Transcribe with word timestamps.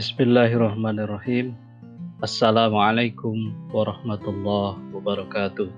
Bismillahirrahmanirrahim. 0.00 1.52
Assalamualaikum 2.24 3.52
warahmatullahi 3.68 4.80
wabarakatuh. 4.96 5.68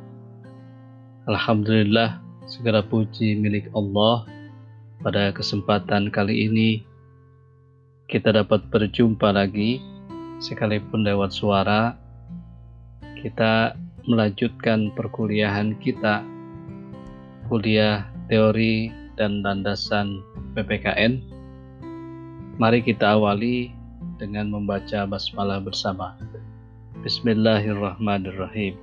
Alhamdulillah, 1.27 2.23
segala 2.47 2.87
puji 2.87 3.35
milik 3.35 3.67
Allah. 3.75 4.23
Pada 5.03 5.35
kesempatan 5.35 6.15
kali 6.15 6.47
ini, 6.47 6.87
kita 8.07 8.31
dapat 8.31 8.63
berjumpa 8.71 9.35
lagi, 9.35 9.83
sekalipun 10.39 11.03
lewat 11.03 11.35
suara. 11.35 11.99
Kita 13.19 13.75
melanjutkan 14.07 14.95
perkuliahan 14.95 15.75
kita, 15.83 16.23
kuliah 17.51 18.07
teori 18.31 18.87
dan 19.19 19.43
landasan 19.43 20.23
PPKN. 20.55 21.19
Mari 22.63 22.87
kita 22.87 23.19
awali 23.19 23.82
dengan 24.23 24.55
membaca 24.55 25.03
basmalah 25.03 25.59
bersama. 25.59 26.15
Bismillahirrahmanirrahim. 27.03 28.79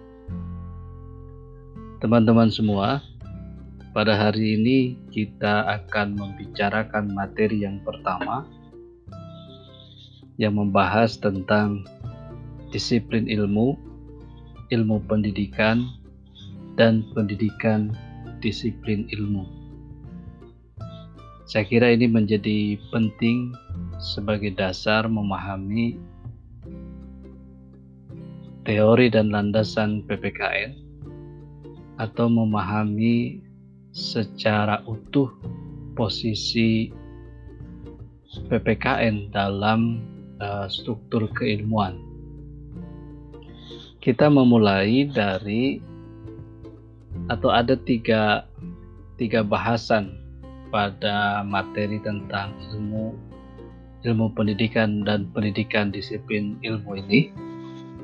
Teman-teman 2.03 2.51
semua, 2.51 2.99
pada 3.95 4.19
hari 4.19 4.59
ini 4.59 4.99
kita 5.15 5.63
akan 5.79 6.19
membicarakan 6.19 7.15
materi 7.15 7.63
yang 7.63 7.79
pertama 7.87 8.43
yang 10.35 10.59
membahas 10.59 11.15
tentang 11.15 11.87
disiplin 12.75 13.23
ilmu, 13.31 13.79
ilmu 14.75 14.99
pendidikan, 15.07 15.87
dan 16.75 17.07
pendidikan 17.15 17.95
disiplin 18.43 19.07
ilmu. 19.15 19.58
Saya 21.49 21.65
kira 21.65 21.89
ini 21.89 22.05
menjadi 22.05 22.77
penting 22.93 23.57
sebagai 23.97 24.53
dasar 24.53 25.09
memahami 25.09 25.97
teori 28.69 29.09
dan 29.09 29.33
landasan 29.33 30.05
PPKN 30.05 30.77
atau 31.97 32.29
memahami 32.29 33.41
secara 33.97 34.85
utuh 34.85 35.33
posisi 35.97 36.93
PPKN 38.45 39.33
dalam 39.33 40.05
uh, 40.37 40.69
struktur 40.69 41.25
keilmuan. 41.33 41.97
Kita 43.97 44.29
memulai 44.29 45.09
dari 45.09 45.81
atau 47.25 47.49
ada 47.49 47.73
tiga 47.73 48.45
tiga 49.17 49.41
bahasan 49.41 50.18
pada 50.69 51.45
materi 51.45 52.01
tentang 52.01 52.53
ilmu 52.73 53.13
ilmu 54.05 54.31
pendidikan 54.31 55.03
dan 55.03 55.27
pendidikan 55.35 55.91
disiplin 55.91 56.55
ilmu 56.63 56.97
ini 57.05 57.33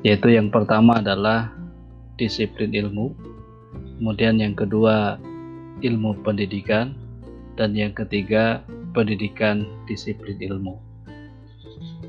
yaitu 0.04 0.34
yang 0.34 0.52
pertama 0.52 1.00
adalah 1.00 1.50
disiplin 2.20 2.70
ilmu 2.74 3.16
kemudian 3.96 4.36
yang 4.36 4.52
kedua 4.52 5.16
ilmu 5.80 6.20
pendidikan 6.20 6.92
dan 7.56 7.72
yang 7.72 7.96
ketiga 7.96 8.60
pendidikan 8.92 9.64
disiplin 9.88 10.36
ilmu 10.36 10.76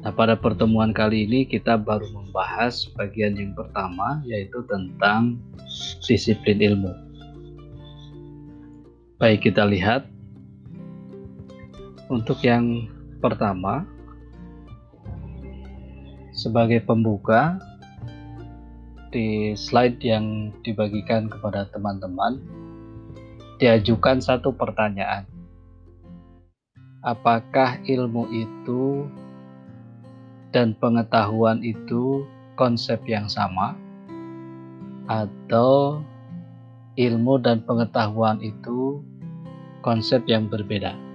Nah, 0.08 0.13
pada 0.16 0.39
pertemuan 0.39 0.95
kali 0.95 1.28
ini 1.28 1.44
kita 1.44 1.75
baru 1.75 2.08
membahas 2.16 2.88
bagian 2.95 3.35
yang 3.35 3.52
pertama 3.52 4.23
yaitu 4.23 4.63
tentang 4.72 5.35
disiplin 6.05 6.63
ilmu. 6.63 6.94
Baik, 9.17 9.50
kita 9.50 9.66
lihat 9.66 10.08
untuk 12.08 12.39
yang 12.44 12.88
pertama, 13.19 13.83
sebagai 16.31 16.79
pembuka, 16.88 17.59
di 19.12 19.56
slide 19.56 20.03
yang 20.03 20.51
dibagikan 20.62 21.31
kepada 21.31 21.68
teman-teman, 21.72 22.40
diajukan 23.57 24.19
satu 24.19 24.51
pertanyaan. 24.53 25.25
Apakah 27.01 27.79
ilmu 27.88 28.28
itu 28.29 29.07
dan 30.51 30.75
pengetahuan 30.75 31.63
itu 31.63 32.28
konsep 32.59 33.00
yang 33.07 33.31
sama? 33.31 33.79
Atau 35.07 36.03
ilmu 37.00 37.39
dan 37.39 37.63
pengetahuan 37.63 38.44
itu 38.44 39.00
konsep 39.79 40.28
yang 40.28 40.51
berbeda? 40.51 41.06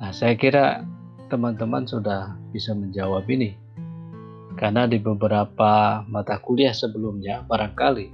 Nah, 0.00 0.16
saya 0.16 0.32
kira 0.32 0.80
teman-teman 1.28 1.84
sudah 1.84 2.32
bisa 2.56 2.72
menjawab 2.72 3.28
ini. 3.28 3.52
Karena 4.56 4.88
di 4.88 4.96
beberapa 4.96 6.02
mata 6.08 6.40
kuliah 6.40 6.72
sebelumnya 6.72 7.44
barangkali 7.46 8.12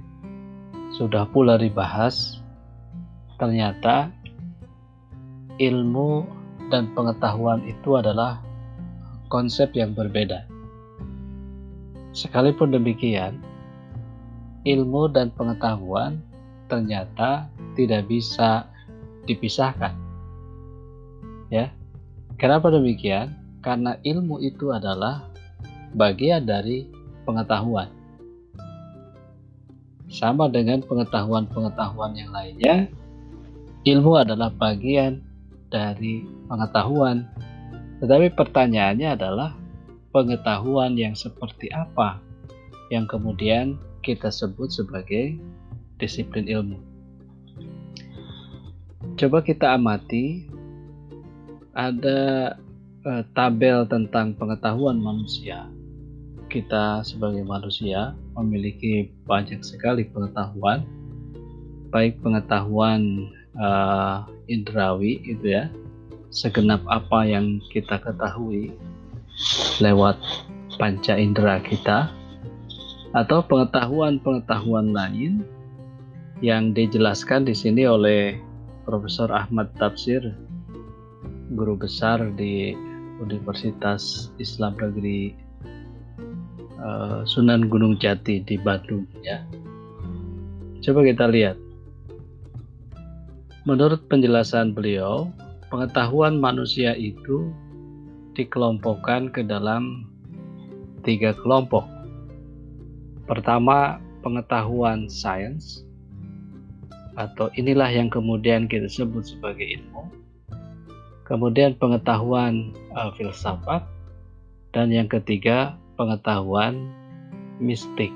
sudah 0.95 1.27
pula 1.27 1.59
dibahas 1.59 2.39
ternyata 3.35 4.07
ilmu 5.59 6.23
dan 6.71 6.91
pengetahuan 6.95 7.63
itu 7.67 7.99
adalah 7.99 8.39
konsep 9.27 9.75
yang 9.75 9.91
berbeda. 9.91 10.47
Sekalipun 12.15 12.71
demikian, 12.71 13.43
ilmu 14.63 15.11
dan 15.11 15.31
pengetahuan 15.35 16.23
ternyata 16.71 17.51
tidak 17.75 18.07
bisa 18.07 18.67
dipisahkan. 19.27 20.06
Ya, 21.47 21.71
Kenapa 22.37 22.69
demikian? 22.69 23.33
Karena 23.65 23.97
ilmu 24.05 24.37
itu 24.45 24.69
adalah 24.69 25.25
bagian 25.97 26.45
dari 26.45 26.85
pengetahuan. 27.25 27.89
Sama 30.05 30.45
dengan 30.45 30.85
pengetahuan-pengetahuan 30.85 32.13
yang 32.13 32.29
lainnya, 32.29 32.75
ilmu 33.89 34.21
adalah 34.21 34.53
bagian 34.53 35.25
dari 35.73 36.29
pengetahuan. 36.45 37.25
Tetapi 38.05 38.37
pertanyaannya 38.37 39.17
adalah 39.17 39.57
pengetahuan 40.13 40.93
yang 40.93 41.17
seperti 41.17 41.73
apa 41.73 42.21
yang 42.93 43.09
kemudian 43.09 43.81
kita 44.05 44.29
sebut 44.29 44.69
sebagai 44.69 45.41
disiplin 45.97 46.45
ilmu. 46.45 46.77
Coba 49.17 49.41
kita 49.41 49.73
amati 49.73 50.45
ada 51.77 52.57
uh, 53.05 53.23
tabel 53.37 53.85
tentang 53.85 54.33
pengetahuan 54.33 54.97
manusia. 54.97 55.69
Kita 56.49 57.05
sebagai 57.05 57.45
manusia 57.45 58.17
memiliki 58.33 59.13
banyak 59.29 59.61
sekali 59.61 60.09
pengetahuan, 60.09 60.81
baik 61.93 62.17
pengetahuan 62.25 63.29
uh, 63.61 64.25
indrawi 64.49 65.21
itu 65.21 65.53
ya, 65.53 65.69
segenap 66.33 66.81
apa 66.89 67.29
yang 67.29 67.61
kita 67.69 68.01
ketahui 68.01 68.73
lewat 69.77 70.17
panca 70.81 71.13
indera 71.13 71.61
kita, 71.61 72.09
atau 73.13 73.45
pengetahuan-pengetahuan 73.45 74.97
lain 74.97 75.45
yang 76.41 76.73
dijelaskan 76.73 77.45
di 77.45 77.53
sini 77.53 77.85
oleh 77.85 78.39
Profesor 78.87 79.27
Ahmad 79.29 79.73
Tafsir 79.75 80.23
guru 81.53 81.79
besar 81.79 82.19
di 82.35 82.75
Universitas 83.23 84.33
Islam 84.35 84.75
Negeri 84.75 85.31
uh, 86.81 87.23
Sunan 87.23 87.71
Gunung 87.71 87.95
Jati 87.95 88.43
di 88.43 88.55
Bandung 88.59 89.07
ya. 89.23 89.41
Coba 90.83 91.07
kita 91.07 91.27
lihat. 91.31 91.55
Menurut 93.67 94.07
penjelasan 94.07 94.71
beliau, 94.71 95.27
pengetahuan 95.67 96.39
manusia 96.39 96.95
itu 96.95 97.51
dikelompokkan 98.39 99.27
ke 99.27 99.43
dalam 99.43 100.07
tiga 101.03 101.35
kelompok. 101.35 101.83
Pertama, 103.27 103.99
pengetahuan 104.23 105.11
sains, 105.11 105.83
atau 107.19 107.51
inilah 107.59 107.89
yang 107.91 108.07
kemudian 108.07 108.69
kita 108.69 108.87
sebut 108.87 109.25
sebagai 109.25 109.65
ilmu 109.65 109.96
kemudian 111.27 111.75
pengetahuan 111.75 112.71
uh, 112.95 113.11
filsafat, 113.19 113.83
dan 114.71 114.87
yang 114.95 115.11
ketiga 115.11 115.75
pengetahuan 115.99 116.87
mistik. 117.59 118.15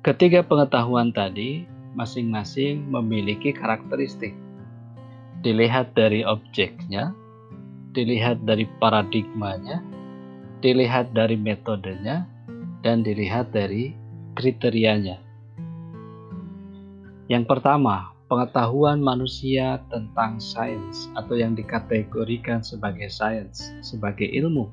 Ketiga 0.00 0.40
pengetahuan 0.42 1.12
tadi 1.12 1.68
masing-masing 1.92 2.88
memiliki 2.88 3.52
karakteristik. 3.52 4.32
Dilihat 5.44 5.92
dari 5.92 6.24
objeknya, 6.24 7.12
dilihat 7.92 8.42
dari 8.48 8.64
paradigmanya, 8.80 9.84
dilihat 10.64 11.12
dari 11.12 11.36
metodenya, 11.36 12.24
dan 12.80 13.04
dilihat 13.04 13.52
dari 13.52 13.92
kriterianya. 14.34 15.20
Yang 17.30 17.44
pertama, 17.46 18.10
pengetahuan 18.32 19.04
manusia 19.04 19.84
tentang 19.92 20.40
sains 20.40 21.12
atau 21.20 21.36
yang 21.36 21.52
dikategorikan 21.52 22.64
sebagai 22.64 23.12
sains, 23.12 23.76
sebagai 23.84 24.24
ilmu. 24.24 24.72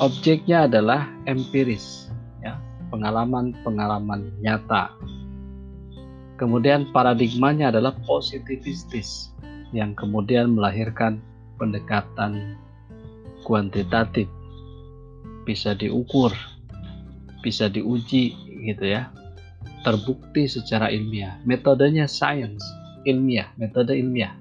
Objeknya 0.00 0.64
adalah 0.64 1.12
empiris, 1.28 2.08
ya, 2.40 2.56
pengalaman-pengalaman 2.88 4.32
nyata. 4.40 4.88
Kemudian 6.40 6.88
paradigmanya 6.96 7.68
adalah 7.68 7.92
positivistis 8.08 9.36
yang 9.76 9.92
kemudian 9.92 10.56
melahirkan 10.56 11.20
pendekatan 11.60 12.56
kuantitatif 13.44 14.32
bisa 15.44 15.76
diukur, 15.76 16.32
bisa 17.44 17.68
diuji 17.68 18.32
gitu 18.64 18.96
ya. 18.96 19.12
Terbukti 19.80 20.44
secara 20.44 20.92
ilmiah. 20.92 21.40
Metodenya 21.48 22.04
science, 22.04 22.60
ilmiah, 23.08 23.48
metode 23.56 23.96
ilmiah. 23.96 24.36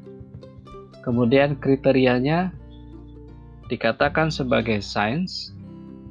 Kemudian 0.99 1.55
kriterianya 1.57 2.51
dikatakan 3.71 4.33
sebagai 4.33 4.83
science 4.83 5.55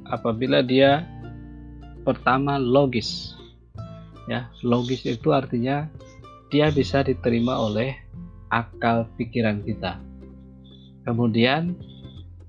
apabila 0.09 0.65
dia 0.65 1.05
pertama 2.01 2.57
logis. 2.57 3.37
Ya, 4.25 4.49
logis 4.65 5.05
itu 5.05 5.29
artinya 5.33 5.89
dia 6.49 6.73
bisa 6.73 7.05
diterima 7.05 7.57
oleh 7.57 7.93
akal 8.49 9.05
pikiran 9.17 9.61
kita. 9.61 10.01
Kemudian 11.05 11.77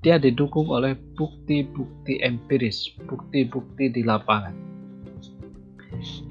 dia 0.00 0.16
didukung 0.16 0.72
oleh 0.72 0.96
bukti-bukti 1.16 2.24
empiris, 2.24 2.96
bukti-bukti 3.04 3.92
di 3.92 4.00
lapangan. 4.00 4.69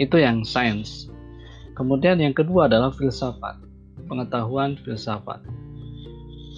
Itu 0.02 0.20
yang 0.20 0.44
sains. 0.44 1.10
Kemudian 1.78 2.20
yang 2.20 2.36
kedua 2.36 2.68
adalah 2.68 2.92
filsafat, 2.92 3.56
pengetahuan 4.12 4.76
filsafat. 4.84 5.40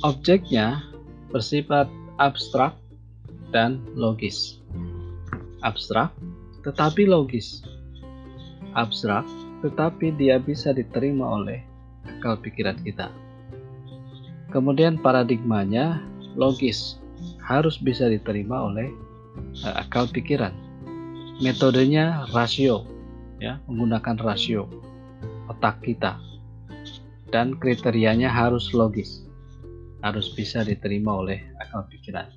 Objeknya 0.02 0.82
bersifat 1.30 1.86
abstrak 2.18 2.74
dan 3.54 3.82
logis. 3.94 4.58
Abstrak 5.62 6.10
tetapi 6.66 7.06
logis. 7.06 7.62
Abstrak 8.74 9.28
tetapi 9.62 10.16
dia 10.18 10.42
bisa 10.42 10.74
diterima 10.74 11.38
oleh 11.38 11.62
akal 12.08 12.38
pikiran 12.42 12.78
kita. 12.82 13.14
Kemudian 14.50 15.00
paradigmanya 15.00 16.02
logis, 16.36 16.98
harus 17.40 17.78
bisa 17.80 18.10
diterima 18.10 18.68
oleh 18.68 18.90
uh, 19.64 19.80
akal 19.80 20.10
pikiran. 20.10 20.52
Metodenya 21.42 22.30
rasio, 22.36 22.86
ya, 23.42 23.58
menggunakan 23.66 24.22
rasio 24.22 24.70
otak 25.50 25.82
kita. 25.82 26.22
Dan 27.32 27.58
kriterianya 27.58 28.28
harus 28.28 28.76
logis, 28.76 29.26
harus 30.04 30.30
bisa 30.36 30.62
diterima 30.62 31.16
oleh 31.16 31.40
akal 31.58 31.88
pikiran. 31.88 32.28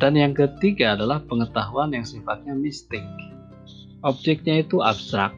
Dan 0.00 0.16
yang 0.18 0.34
ketiga 0.34 0.98
adalah 0.98 1.22
pengetahuan 1.24 1.94
yang 1.94 2.02
sifatnya 2.02 2.56
mistik. 2.56 3.04
Objeknya 4.00 4.64
itu 4.64 4.80
abstrak, 4.80 5.36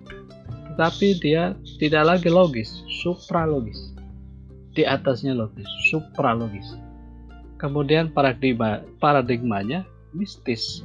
tetapi 0.73 1.19
dia 1.21 1.53
tidak 1.77 2.17
lagi 2.17 2.31
logis, 2.33 2.81
supralogis. 3.03 3.93
Di 4.73 4.89
atasnya 4.89 5.37
logis, 5.37 5.69
supralogis. 5.93 6.79
Kemudian 7.61 8.09
paradigma 8.09 8.81
paradigmanya 9.03 9.85
mistis. 10.17 10.81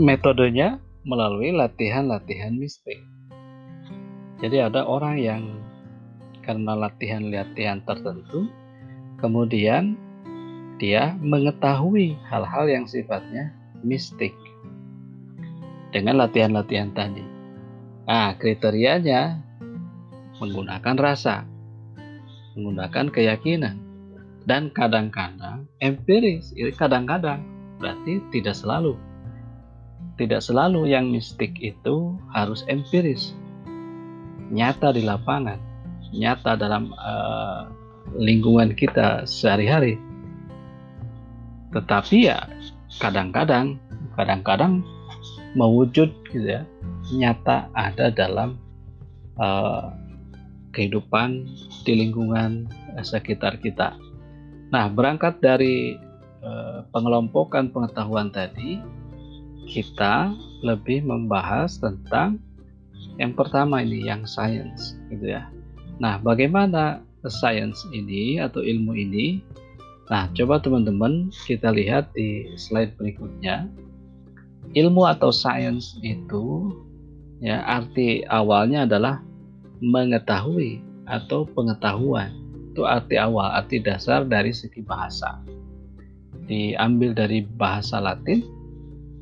Metodenya 0.00 0.80
melalui 1.06 1.54
latihan-latihan 1.54 2.58
mistik. 2.58 2.98
Jadi 4.42 4.58
ada 4.58 4.82
orang 4.82 5.16
yang 5.22 5.42
karena 6.42 6.74
latihan-latihan 6.74 7.80
tertentu, 7.86 8.50
kemudian 9.22 9.94
dia 10.82 11.14
mengetahui 11.22 12.18
hal-hal 12.26 12.66
yang 12.68 12.84
sifatnya 12.84 13.54
mistik 13.86 14.34
dengan 15.94 16.20
latihan-latihan 16.20 16.90
tadi. 16.92 17.24
Nah, 18.04 18.34
kriterianya 18.36 19.40
menggunakan 20.42 20.96
rasa, 20.98 21.46
menggunakan 22.58 23.08
keyakinan, 23.14 23.78
dan 24.46 24.70
kadang-kadang 24.74 25.66
empiris 25.82 26.54
kadang-kadang 26.78 27.42
berarti 27.82 28.22
tidak 28.30 28.54
selalu 28.54 28.94
tidak 30.16 30.40
selalu 30.40 30.90
yang 30.90 31.12
mistik 31.12 31.56
itu 31.60 32.16
harus 32.32 32.64
empiris. 32.68 33.36
Nyata 34.52 34.94
di 34.94 35.02
lapangan 35.04 35.58
nyata 36.14 36.56
dalam 36.56 36.94
uh, 36.96 37.68
lingkungan 38.16 38.72
kita 38.72 39.26
sehari-hari. 39.26 39.98
Tetapi 41.74 42.16
ya 42.30 42.38
kadang-kadang 43.02 43.76
kadang-kadang 44.16 44.80
mewujud 45.58 46.08
gitu 46.32 46.46
ya 46.46 46.62
nyata 47.12 47.68
ada 47.76 48.08
dalam 48.08 48.56
uh, 49.36 49.92
kehidupan 50.72 51.48
di 51.88 51.92
lingkungan 51.96 52.68
sekitar 53.00 53.56
kita. 53.60 53.96
Nah, 54.68 54.92
berangkat 54.92 55.40
dari 55.40 55.96
eh, 56.44 56.78
pengelompokan 56.92 57.72
pengetahuan 57.72 58.28
tadi, 58.28 58.76
kita 59.66 60.32
lebih 60.64 61.04
membahas 61.04 61.76
tentang 61.76 62.40
yang 63.20 63.36
pertama 63.36 63.82
ini 63.82 64.06
yang 64.06 64.24
sains 64.24 64.96
gitu 65.12 65.36
ya. 65.36 65.50
Nah, 66.00 66.20
bagaimana 66.20 67.02
sains 67.26 67.82
ini 67.90 68.38
atau 68.38 68.62
ilmu 68.62 68.94
ini? 68.94 69.42
Nah, 70.06 70.30
coba 70.38 70.62
teman-teman 70.62 71.34
kita 71.50 71.74
lihat 71.74 72.14
di 72.14 72.46
slide 72.54 72.94
berikutnya. 72.94 73.66
Ilmu 74.76 75.02
atau 75.08 75.34
sains 75.34 75.98
itu 76.04 76.70
ya 77.42 77.64
arti 77.64 78.22
awalnya 78.28 78.86
adalah 78.86 79.22
mengetahui 79.80 80.82
atau 81.06 81.46
pengetahuan 81.46 82.46
itu 82.76 82.84
arti 82.84 83.16
awal, 83.16 83.56
arti 83.56 83.80
dasar 83.80 84.28
dari 84.28 84.52
segi 84.52 84.84
bahasa. 84.84 85.40
Diambil 86.44 87.16
dari 87.16 87.40
bahasa 87.40 87.96
Latin, 87.96 88.44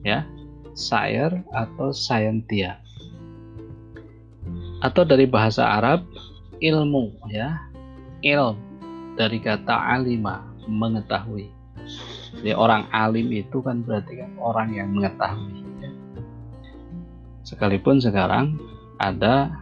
ya, 0.04 0.28
sire 0.76 1.42
atau 1.50 1.90
scientia. 1.90 2.78
Atau 4.84 5.08
dari 5.08 5.24
bahasa 5.24 5.64
Arab, 5.64 6.04
ilmu, 6.60 7.16
ya, 7.32 7.56
ilm 8.20 8.60
dari 9.16 9.40
kata 9.40 9.72
alima, 9.96 10.44
mengetahui. 10.68 11.48
Jadi 12.34 12.52
orang 12.52 12.90
alim 12.92 13.32
itu 13.32 13.64
kan 13.64 13.80
berarti 13.80 14.20
kan 14.20 14.32
orang 14.36 14.76
yang 14.76 14.92
mengetahui. 14.92 15.64
Ya. 15.80 15.90
Sekalipun 17.46 18.02
sekarang 18.02 18.60
ada 19.00 19.54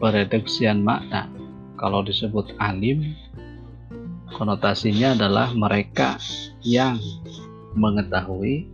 pereduksian 0.00 0.80
makna. 0.80 1.28
Kalau 1.76 2.06
disebut 2.06 2.54
alim 2.62 3.12
konotasinya 4.32 5.12
adalah 5.18 5.52
mereka 5.52 6.16
yang 6.64 6.96
mengetahui 7.76 8.71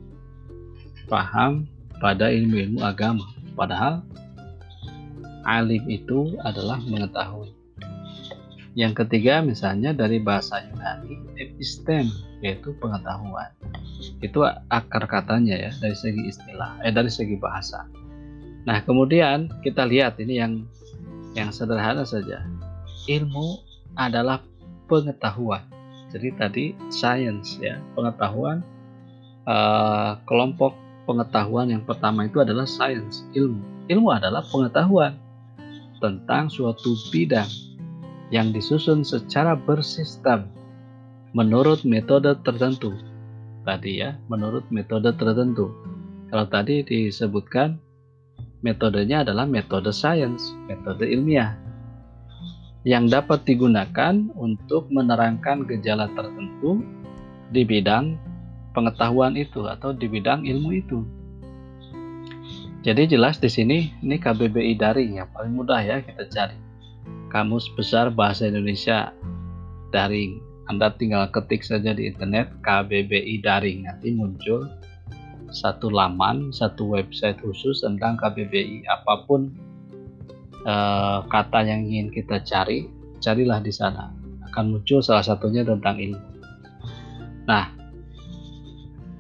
paham 1.08 1.66
pada 1.98 2.30
ilmu-ilmu 2.30 2.84
agama. 2.84 3.26
Padahal 3.56 4.04
alim 5.48 5.82
itu 5.88 6.36
adalah 6.44 6.78
mengetahui. 6.84 7.50
Yang 8.78 9.02
ketiga 9.02 9.42
misalnya 9.42 9.90
dari 9.90 10.22
bahasa 10.22 10.62
Yunani 10.62 11.18
epistem 11.40 12.06
yaitu 12.44 12.70
pengetahuan. 12.78 13.50
Itu 14.22 14.46
akar 14.46 15.10
katanya 15.10 15.58
ya 15.58 15.72
dari 15.82 15.96
segi 15.98 16.22
istilah 16.30 16.78
eh 16.86 16.94
dari 16.94 17.10
segi 17.10 17.34
bahasa. 17.34 17.88
Nah 18.62 18.78
kemudian 18.86 19.50
kita 19.66 19.82
lihat 19.82 20.20
ini 20.22 20.38
yang 20.38 20.62
yang 21.34 21.50
sederhana 21.50 22.06
saja. 22.06 22.46
Ilmu 23.10 23.64
adalah 23.98 24.44
pengetahuan. 24.86 25.64
Jadi 26.08 26.28
tadi 26.40 26.64
science 26.88 27.60
ya, 27.60 27.76
pengetahuan 27.92 28.64
uh, 29.44 30.16
kelompok 30.24 30.72
pengetahuan 31.08 31.72
yang 31.72 31.80
pertama 31.88 32.28
itu 32.28 32.44
adalah 32.44 32.68
science, 32.68 33.24
ilmu. 33.32 33.88
Ilmu 33.88 34.08
adalah 34.12 34.44
pengetahuan 34.44 35.16
tentang 35.96 36.52
suatu 36.52 36.92
bidang 37.08 37.48
yang 38.28 38.52
disusun 38.52 39.00
secara 39.00 39.56
bersistem 39.56 40.52
menurut 41.32 41.80
metode 41.88 42.36
tertentu. 42.44 42.92
Tadi 43.64 44.04
ya, 44.04 44.20
menurut 44.28 44.68
metode 44.68 45.08
tertentu. 45.16 45.72
Kalau 46.28 46.44
tadi 46.44 46.84
disebutkan 46.84 47.80
metodenya 48.60 49.24
adalah 49.24 49.48
metode 49.48 49.88
science, 49.96 50.52
metode 50.68 51.08
ilmiah 51.08 51.56
yang 52.84 53.08
dapat 53.08 53.48
digunakan 53.48 54.28
untuk 54.36 54.92
menerangkan 54.92 55.64
gejala 55.64 56.08
tertentu 56.12 56.84
di 57.48 57.64
bidang 57.64 58.16
pengetahuan 58.78 59.34
itu 59.34 59.66
atau 59.66 59.90
di 59.90 60.06
bidang 60.06 60.46
ilmu 60.46 60.70
itu. 60.78 61.02
Jadi 62.86 63.10
jelas 63.10 63.42
di 63.42 63.50
sini 63.50 63.90
ini 64.06 64.22
KBBI 64.22 64.78
daring 64.78 65.18
yang 65.18 65.26
paling 65.34 65.50
mudah 65.50 65.82
ya 65.82 65.98
kita 65.98 66.30
cari. 66.30 66.54
Kamus 67.34 67.66
Besar 67.74 68.14
Bahasa 68.14 68.46
Indonesia 68.46 69.10
Daring. 69.90 70.38
Anda 70.70 70.94
tinggal 70.94 71.26
ketik 71.34 71.66
saja 71.66 71.90
di 71.90 72.06
internet 72.06 72.54
KBBI 72.62 73.42
Daring, 73.42 73.88
nanti 73.88 74.14
muncul 74.14 74.68
satu 75.50 75.88
laman, 75.88 76.52
satu 76.52 76.92
website 76.92 77.40
khusus 77.40 77.82
tentang 77.82 78.20
KBBI. 78.20 78.84
Apa 78.86 79.24
pun 79.24 79.52
uh, 80.68 81.24
kata 81.26 81.64
yang 81.64 81.88
ingin 81.88 82.12
kita 82.12 82.44
cari, 82.44 82.86
carilah 83.18 83.58
di 83.58 83.72
sana. 83.72 84.12
Akan 84.48 84.76
muncul 84.76 85.00
salah 85.00 85.24
satunya 85.24 85.64
tentang 85.64 85.96
ilmu. 85.98 86.28
Nah, 87.48 87.77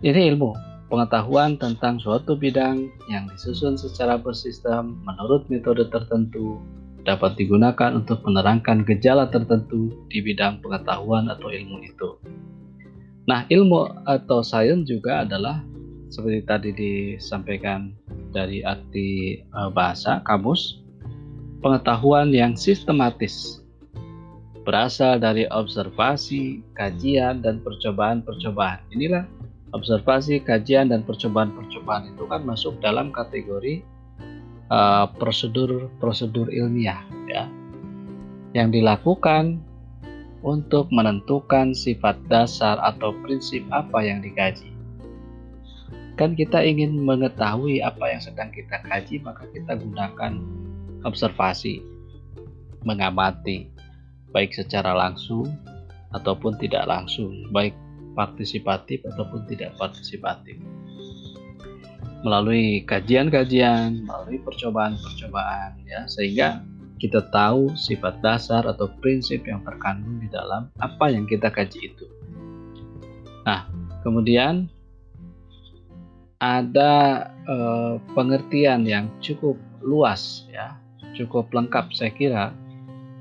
ini 0.02 0.30
ilmu 0.34 0.54
pengetahuan 0.88 1.58
tentang 1.58 1.98
suatu 1.98 2.38
bidang 2.38 2.88
yang 3.10 3.26
disusun 3.34 3.74
secara 3.74 4.16
bersistem 4.16 4.96
menurut 5.04 5.44
metode 5.50 5.84
tertentu 5.90 6.62
dapat 7.02 7.34
digunakan 7.40 7.96
untuk 7.96 8.20
menerangkan 8.22 8.84
gejala 8.84 9.26
tertentu 9.32 9.90
di 10.12 10.20
bidang 10.20 10.60
pengetahuan 10.60 11.28
atau 11.32 11.48
ilmu 11.48 11.80
itu. 11.80 12.20
Nah, 13.28 13.44
ilmu 13.48 14.08
atau 14.08 14.40
sains 14.40 14.88
juga 14.88 15.24
adalah 15.24 15.60
seperti 16.08 16.40
tadi 16.48 16.70
disampaikan 16.72 17.92
dari 18.32 18.64
arti 18.64 19.40
eh, 19.40 19.70
bahasa 19.72 20.24
kamus, 20.24 20.80
pengetahuan 21.60 22.32
yang 22.32 22.56
sistematis 22.56 23.64
berasal 24.68 25.16
dari 25.16 25.48
observasi, 25.48 26.60
kajian, 26.76 27.40
dan 27.40 27.64
percobaan-percobaan. 27.64 28.84
Inilah 28.92 29.24
observasi, 29.72 30.40
kajian, 30.44 30.88
dan 30.92 31.04
percobaan-percobaan 31.04 32.14
itu 32.14 32.24
kan 32.28 32.44
masuk 32.44 32.80
dalam 32.80 33.12
kategori 33.12 33.84
Eh, 34.68 35.06
prosedur-prosedur 35.16 36.52
uh, 36.52 36.58
ilmiah 36.60 37.00
ya 37.24 37.48
yang 38.52 38.68
dilakukan 38.68 39.64
untuk 40.44 40.92
menentukan 40.92 41.72
sifat 41.72 42.20
dasar 42.28 42.76
atau 42.84 43.16
prinsip 43.24 43.64
apa 43.72 44.04
yang 44.04 44.20
dikaji. 44.20 44.68
Kan 46.20 46.36
kita 46.36 46.60
ingin 46.60 47.00
mengetahui 47.00 47.80
apa 47.80 48.12
yang 48.12 48.20
sedang 48.20 48.52
kita 48.52 48.76
kaji, 48.84 49.24
maka 49.24 49.48
kita 49.56 49.72
gunakan 49.72 50.36
observasi, 51.08 51.80
mengamati, 52.84 53.72
baik 54.36 54.52
secara 54.52 54.92
langsung 54.92 55.48
ataupun 56.12 56.60
tidak 56.60 56.84
langsung, 56.84 57.32
baik 57.56 57.72
partisipatif 58.18 59.06
ataupun 59.06 59.46
tidak 59.46 59.78
partisipatif 59.78 60.58
melalui 62.26 62.82
kajian-kajian, 62.82 64.02
melalui 64.02 64.42
percobaan-percobaan 64.42 65.78
ya 65.86 66.02
sehingga 66.10 66.66
kita 66.98 67.30
tahu 67.30 67.70
sifat 67.78 68.18
dasar 68.18 68.66
atau 68.66 68.90
prinsip 68.98 69.46
yang 69.46 69.62
terkandung 69.62 70.18
di 70.18 70.26
dalam 70.26 70.66
apa 70.82 71.14
yang 71.14 71.30
kita 71.30 71.46
kaji 71.46 71.94
itu. 71.94 72.06
Nah, 73.46 73.70
kemudian 74.02 74.66
ada 76.42 77.26
eh, 77.46 77.94
pengertian 78.18 78.82
yang 78.82 79.14
cukup 79.22 79.54
luas 79.78 80.50
ya, 80.50 80.74
cukup 81.14 81.54
lengkap 81.54 81.94
saya 81.94 82.10
kira 82.10 82.50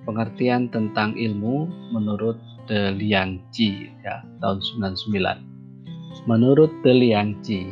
pengertian 0.10 0.74
tentang 0.74 1.14
ilmu 1.14 1.70
menurut 1.94 2.42
De 2.68 2.92
Liangji 2.92 3.90
ya 4.04 4.22
tahun 4.44 4.60
99. 4.60 6.28
Menurut 6.28 6.72
De 6.84 6.92
Liangji, 6.92 7.72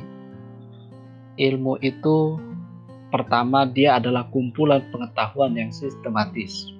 ilmu 1.35 1.75
itu 1.83 2.39
pertama 3.11 3.67
dia 3.67 3.99
adalah 3.99 4.27
kumpulan 4.31 4.83
pengetahuan 4.91 5.55
yang 5.55 5.71
sistematis. 5.71 6.71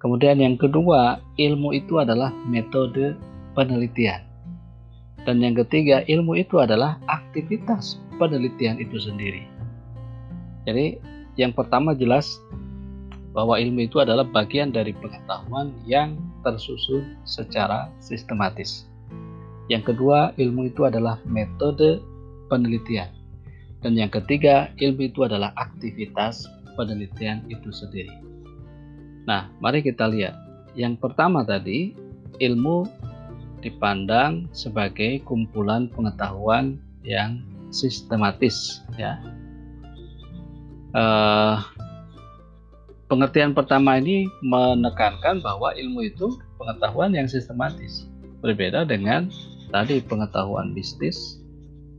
Kemudian 0.00 0.36
yang 0.36 0.60
kedua, 0.60 1.20
ilmu 1.40 1.72
itu 1.72 1.96
adalah 1.96 2.28
metode 2.44 3.16
penelitian. 3.56 4.20
Dan 5.24 5.40
yang 5.40 5.56
ketiga, 5.56 6.04
ilmu 6.04 6.36
itu 6.36 6.60
adalah 6.60 7.00
aktivitas 7.08 7.96
penelitian 8.20 8.76
itu 8.76 9.00
sendiri. 9.00 9.48
Jadi, 10.68 11.00
yang 11.40 11.56
pertama 11.56 11.96
jelas 11.96 12.36
bahwa 13.34 13.58
ilmu 13.58 13.90
itu 13.90 13.98
adalah 13.98 14.22
bagian 14.22 14.70
dari 14.70 14.94
pengetahuan 14.94 15.74
yang 15.84 16.14
tersusun 16.46 17.18
secara 17.26 17.90
sistematis. 17.98 18.86
Yang 19.66 19.92
kedua, 19.92 20.30
ilmu 20.38 20.70
itu 20.70 20.86
adalah 20.86 21.18
metode 21.26 21.98
penelitian. 22.46 23.10
Dan 23.82 23.98
yang 23.98 24.08
ketiga, 24.08 24.70
ilmu 24.78 25.10
itu 25.10 25.26
adalah 25.26 25.50
aktivitas 25.58 26.46
penelitian 26.78 27.42
itu 27.50 27.74
sendiri. 27.74 28.14
Nah, 29.26 29.50
mari 29.58 29.82
kita 29.82 30.06
lihat. 30.06 30.38
Yang 30.78 31.02
pertama 31.02 31.42
tadi, 31.42 31.96
ilmu 32.38 32.86
dipandang 33.64 34.46
sebagai 34.54 35.24
kumpulan 35.26 35.90
pengetahuan 35.90 36.78
yang 37.02 37.40
sistematis, 37.72 38.84
ya. 38.94 39.18
Uh, 40.94 41.58
pengertian 43.14 43.54
pertama 43.54 43.94
ini 43.94 44.26
menekankan 44.42 45.38
bahwa 45.38 45.70
ilmu 45.70 46.10
itu 46.10 46.34
pengetahuan 46.58 47.14
yang 47.14 47.30
sistematis, 47.30 48.10
berbeda 48.42 48.82
dengan 48.82 49.30
tadi 49.70 50.02
pengetahuan 50.02 50.74
bisnis, 50.74 51.38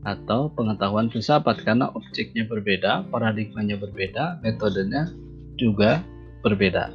atau 0.04 0.52
pengetahuan 0.52 1.08
filsafat 1.08 1.64
karena 1.64 1.88
objeknya 1.96 2.44
berbeda, 2.44 3.08
paradigmanya 3.08 3.80
berbeda, 3.80 4.44
metodenya 4.44 5.08
juga 5.56 6.04
berbeda. 6.44 6.92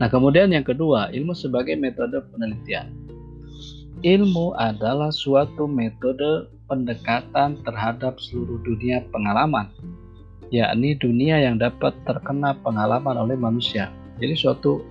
Nah, 0.00 0.08
kemudian 0.08 0.48
yang 0.48 0.64
kedua, 0.64 1.12
ilmu 1.12 1.36
sebagai 1.36 1.76
metode 1.76 2.16
penelitian. 2.32 2.88
Ilmu 4.00 4.56
adalah 4.56 5.12
suatu 5.12 5.68
metode 5.68 6.48
pendekatan 6.72 7.60
terhadap 7.68 8.16
seluruh 8.16 8.64
dunia 8.64 9.04
pengalaman, 9.12 9.68
yakni 10.54 10.94
dunia 10.98 11.42
yang 11.42 11.58
dapat 11.58 11.94
terkena 12.06 12.54
pengalaman 12.62 13.18
oleh 13.18 13.34
manusia. 13.34 13.90
Jadi 14.22 14.34
suatu 14.38 14.84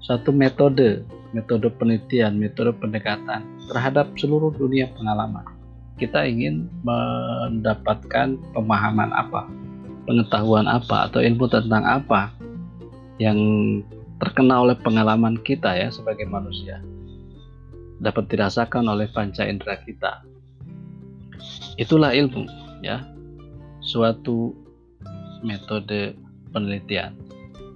suatu 0.00 0.30
metode, 0.30 1.02
metode 1.32 1.68
penelitian, 1.74 2.36
metode 2.36 2.72
pendekatan 2.78 3.42
terhadap 3.72 4.12
seluruh 4.16 4.52
dunia 4.54 4.88
pengalaman 4.94 5.54
kita 5.94 6.26
ingin 6.26 6.66
mendapatkan 6.82 8.34
pemahaman 8.50 9.14
apa, 9.14 9.46
pengetahuan 10.10 10.66
apa, 10.66 11.10
atau 11.10 11.22
ilmu 11.22 11.46
tentang 11.46 11.86
apa 11.86 12.34
yang 13.22 13.38
terkena 14.18 14.66
oleh 14.66 14.74
pengalaman 14.82 15.38
kita 15.46 15.70
ya 15.74 15.88
sebagai 15.90 16.26
manusia 16.26 16.82
dapat 18.02 18.26
dirasakan 18.26 18.90
oleh 18.90 19.06
panca 19.14 19.46
indera 19.46 19.78
kita. 19.86 20.26
Itulah 21.78 22.10
ilmu 22.10 22.42
ya, 22.82 23.06
suatu 23.78 24.50
metode 25.44 26.16
penelitian. 26.50 27.12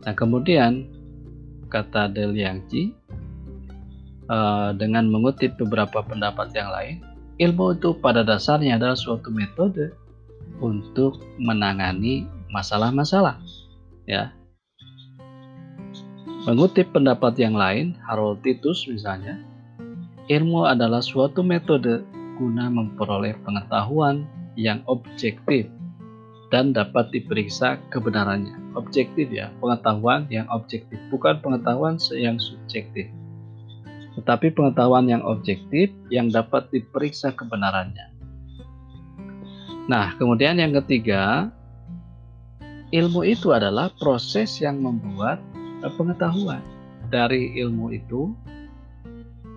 Nah 0.02 0.16
kemudian 0.16 0.88
kata 1.68 2.08
Del 2.08 2.32
uh, 2.32 2.72
dengan 4.72 5.04
mengutip 5.12 5.60
beberapa 5.60 6.00
pendapat 6.00 6.48
yang 6.56 6.72
lain, 6.72 7.04
Ilmu 7.38 7.78
itu 7.78 7.94
pada 8.02 8.26
dasarnya 8.26 8.82
adalah 8.82 8.98
suatu 8.98 9.30
metode 9.30 9.94
untuk 10.58 11.22
menangani 11.38 12.26
masalah-masalah. 12.50 13.38
Ya. 14.10 14.34
Mengutip 16.50 16.90
pendapat 16.90 17.38
yang 17.38 17.54
lain, 17.54 17.94
Harold 18.02 18.42
Titus 18.42 18.90
misalnya, 18.90 19.38
ilmu 20.26 20.66
adalah 20.66 20.98
suatu 20.98 21.46
metode 21.46 22.02
guna 22.34 22.66
memperoleh 22.66 23.38
pengetahuan 23.46 24.26
yang 24.58 24.82
objektif 24.90 25.70
dan 26.48 26.72
dapat 26.72 27.12
diperiksa 27.12 27.80
kebenarannya. 27.92 28.56
Objektif 28.76 29.28
ya, 29.28 29.52
pengetahuan 29.60 30.24
yang 30.32 30.48
objektif, 30.48 30.96
bukan 31.12 31.40
pengetahuan 31.44 32.00
yang 32.16 32.40
subjektif 32.40 33.08
tetapi 34.18 34.50
pengetahuan 34.50 35.06
yang 35.06 35.22
objektif 35.22 35.94
yang 36.10 36.26
dapat 36.26 36.66
diperiksa 36.74 37.30
kebenarannya. 37.38 38.10
Nah, 39.86 40.18
kemudian 40.18 40.58
yang 40.58 40.74
ketiga, 40.82 41.54
ilmu 42.90 43.22
itu 43.22 43.54
adalah 43.54 43.94
proses 43.94 44.58
yang 44.58 44.82
membuat 44.82 45.38
pengetahuan. 45.94 46.58
Dari 47.14 47.56
ilmu 47.62 47.94
itu, 47.94 48.34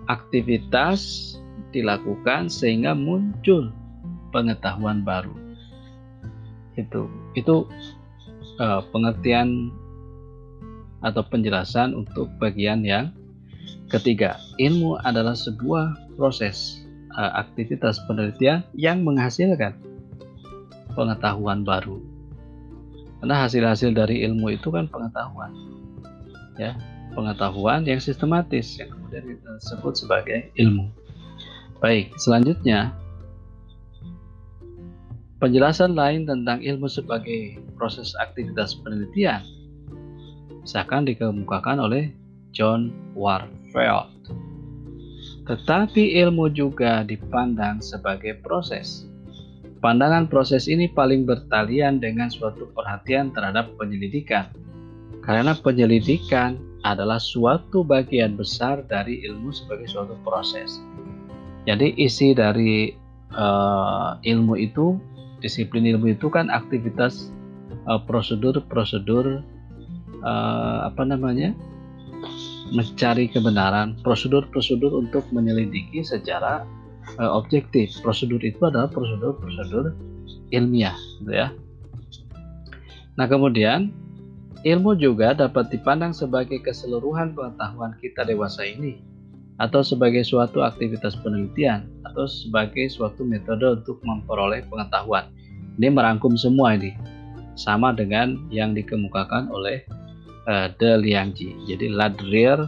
aktivitas 0.06 1.34
dilakukan 1.74 2.46
sehingga 2.46 2.94
muncul 2.94 3.74
pengetahuan 4.30 5.02
baru. 5.02 5.34
Itu 6.76 7.08
itu 7.36 7.68
uh, 8.60 8.80
pengertian 8.92 9.72
atau 11.02 11.22
penjelasan 11.26 11.98
untuk 11.98 12.30
bagian 12.38 12.86
yang 12.86 13.10
Ketiga, 13.92 14.40
ilmu 14.56 14.96
adalah 15.04 15.36
sebuah 15.36 16.16
proses 16.16 16.80
uh, 17.12 17.44
aktivitas 17.44 18.00
penelitian 18.08 18.64
yang 18.72 19.04
menghasilkan 19.04 19.76
pengetahuan 20.96 21.60
baru. 21.60 22.00
Karena 23.20 23.44
hasil-hasil 23.44 23.92
dari 23.92 24.24
ilmu 24.24 24.56
itu 24.56 24.72
kan 24.72 24.88
pengetahuan. 24.88 25.52
ya 26.56 26.72
pengetahuan 27.12 27.84
yang 27.84 28.00
sistematis 28.00 28.80
yang 28.80 28.88
kemudian 28.88 29.36
kita 29.36 29.50
sebut 29.60 29.92
sebagai 29.92 30.48
ilmu. 30.56 30.88
Baik, 31.84 32.16
selanjutnya 32.16 32.96
penjelasan 35.42 35.98
lain 35.98 36.22
tentang 36.22 36.62
ilmu 36.62 36.86
sebagai 36.86 37.58
proses 37.74 38.14
aktivitas 38.22 38.78
penelitian 38.78 39.42
misalkan 40.62 41.02
dikemukakan 41.02 41.82
oleh 41.82 42.14
John 42.54 42.94
Warfield. 43.18 44.30
Tetapi 45.42 46.22
ilmu 46.22 46.54
juga 46.54 47.02
dipandang 47.02 47.82
sebagai 47.82 48.38
proses. 48.40 49.10
Pandangan 49.82 50.30
proses 50.30 50.70
ini 50.70 50.86
paling 50.86 51.26
bertalian 51.26 51.98
dengan 51.98 52.30
suatu 52.30 52.70
perhatian 52.70 53.34
terhadap 53.34 53.74
penyelidikan. 53.74 54.54
Karena 55.26 55.58
penyelidikan 55.58 56.54
adalah 56.86 57.18
suatu 57.18 57.82
bagian 57.82 58.38
besar 58.38 58.86
dari 58.86 59.26
ilmu 59.26 59.50
sebagai 59.50 59.90
suatu 59.90 60.14
proses. 60.22 60.78
Jadi 61.66 61.98
isi 61.98 62.30
dari 62.30 62.94
uh, 63.34 64.18
ilmu 64.22 64.54
itu, 64.54 64.94
disiplin 65.42 65.84
ilmu 65.84 66.14
itu 66.14 66.30
kan 66.30 66.48
aktivitas 66.48 67.34
eh, 67.70 68.00
prosedur-prosedur 68.06 69.42
uh, 69.42 70.22
uh, 70.22 70.78
apa 70.86 71.02
namanya 71.02 71.52
mencari 72.72 73.28
kebenaran, 73.28 73.98
prosedur-prosedur 74.00 74.94
untuk 74.96 75.26
menyelidiki 75.34 76.00
secara 76.00 76.64
uh, 77.20 77.30
objektif. 77.36 77.92
Prosedur 78.00 78.40
itu 78.40 78.62
adalah 78.64 78.88
prosedur-prosedur 78.88 79.92
ilmiah, 80.54 80.96
gitu 81.20 81.32
ya. 81.34 81.52
Nah 83.18 83.26
kemudian 83.28 83.92
ilmu 84.64 84.96
juga 84.96 85.36
dapat 85.36 85.68
dipandang 85.68 86.16
sebagai 86.16 86.62
keseluruhan 86.62 87.34
pengetahuan 87.36 87.92
kita 88.00 88.24
dewasa 88.24 88.64
ini 88.64 89.11
atau 89.62 89.86
sebagai 89.86 90.26
suatu 90.26 90.66
aktivitas 90.66 91.14
penelitian 91.22 91.86
atau 92.02 92.26
sebagai 92.26 92.90
suatu 92.90 93.22
metode 93.22 93.78
untuk 93.78 94.02
memperoleh 94.02 94.66
pengetahuan. 94.66 95.30
Ini 95.78 95.94
merangkum 95.94 96.34
semua 96.34 96.74
ini. 96.74 96.98
Sama 97.54 97.94
dengan 97.94 98.42
yang 98.50 98.74
dikemukakan 98.74 99.54
oleh 99.54 99.86
uh, 100.50 100.66
De 100.82 100.98
Liangji. 100.98 101.54
Jadi 101.70 101.94
Ladrier 101.94 102.58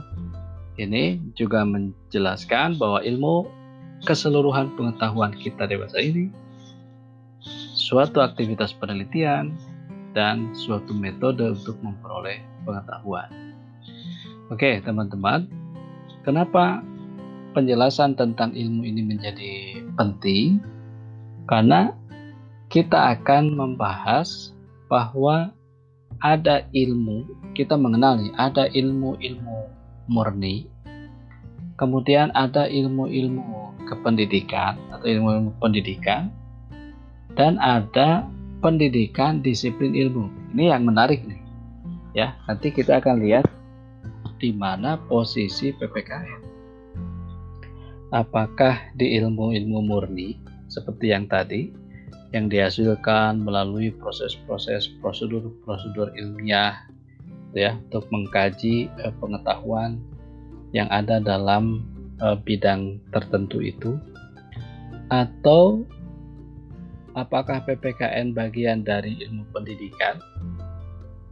ini 0.78 1.18
juga 1.34 1.66
menjelaskan 1.66 2.78
bahwa 2.78 3.02
ilmu 3.02 3.50
keseluruhan 4.06 4.78
pengetahuan 4.78 5.34
kita 5.34 5.66
dewasa 5.66 5.98
ini 5.98 6.30
suatu 7.74 8.22
aktivitas 8.22 8.76
penelitian 8.78 9.50
dan 10.14 10.54
suatu 10.54 10.94
metode 10.94 11.42
untuk 11.58 11.74
memperoleh 11.82 12.38
pengetahuan. 12.62 13.26
Oke, 14.52 14.78
teman-teman, 14.84 15.48
Kenapa 16.24 16.80
penjelasan 17.52 18.16
tentang 18.16 18.56
ilmu 18.56 18.80
ini 18.80 19.04
menjadi 19.04 19.84
penting? 20.00 20.56
Karena 21.44 21.92
kita 22.72 23.12
akan 23.12 23.52
membahas 23.52 24.56
bahwa 24.88 25.52
ada 26.24 26.64
ilmu, 26.72 27.28
kita 27.52 27.76
mengenal 27.76 28.16
nih, 28.16 28.32
ada 28.40 28.72
ilmu-ilmu 28.72 29.68
murni, 30.08 30.64
kemudian 31.76 32.32
ada 32.32 32.72
ilmu-ilmu 32.72 33.84
kependidikan 33.84 34.80
atau 34.96 35.04
ilmu-ilmu 35.04 35.52
pendidikan, 35.60 36.32
dan 37.36 37.60
ada 37.60 38.24
pendidikan 38.64 39.44
disiplin 39.44 39.92
ilmu. 39.92 40.32
Ini 40.56 40.72
yang 40.72 40.88
menarik 40.88 41.20
nih. 41.28 41.42
Ya, 42.16 42.32
nanti 42.48 42.72
kita 42.72 43.04
akan 43.04 43.20
lihat 43.20 43.44
di 44.44 44.52
mana 44.52 45.00
posisi 45.08 45.72
PPKN. 45.72 46.52
Apakah 48.12 48.92
di 48.92 49.16
ilmu-ilmu 49.16 49.80
murni 49.88 50.36
seperti 50.68 51.16
yang 51.16 51.24
tadi 51.24 51.72
yang 52.36 52.52
dihasilkan 52.52 53.40
melalui 53.40 53.88
proses-proses 53.88 54.92
prosedur-prosedur 55.00 56.12
ilmiah 56.20 56.76
ya 57.56 57.80
untuk 57.88 58.04
mengkaji 58.12 58.92
eh, 59.00 59.14
pengetahuan 59.16 59.96
yang 60.76 60.92
ada 60.92 61.24
dalam 61.24 61.88
eh, 62.20 62.36
bidang 62.44 63.00
tertentu 63.16 63.64
itu 63.64 63.96
atau 65.08 65.88
apakah 67.16 67.64
PPKN 67.64 68.36
bagian 68.36 68.84
dari 68.84 69.16
ilmu 69.24 69.48
pendidikan 69.56 70.20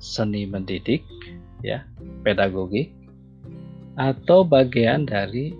seni 0.00 0.48
mendidik 0.48 1.04
ya 1.60 1.84
pedagogik 2.24 3.01
atau 3.96 4.44
bagian 4.46 5.04
dari 5.04 5.52